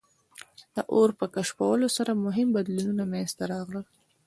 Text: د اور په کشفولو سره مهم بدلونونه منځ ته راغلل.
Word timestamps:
د 0.75 0.77
اور 0.93 1.09
په 1.19 1.25
کشفولو 1.35 1.87
سره 1.97 2.11
مهم 2.25 2.47
بدلونونه 2.55 3.03
منځ 3.11 3.29
ته 3.37 3.43
راغلل. 3.53 3.85